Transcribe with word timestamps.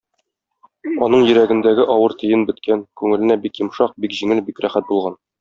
Аның 1.07 1.25
йөрәгендәге 1.27 1.85
авыр 1.97 2.15
төен 2.23 2.47
беткән, 2.49 2.81
күңеленә 3.03 3.39
бик 3.45 3.61
йомшак, 3.63 3.95
бик 4.07 4.19
җиңел, 4.23 4.43
бик 4.51 4.65
рәхәт 4.69 4.91
булган. 4.91 5.21